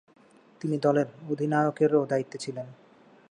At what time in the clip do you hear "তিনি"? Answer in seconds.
0.61-0.75